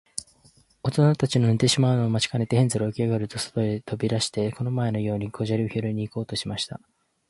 [0.81, 6.79] おとなたちの寝てしまうのを待ちかねて、ヘンゼルはおきあがると、そとへとび出して、この前のように小砂利をひろいに行こうとしました。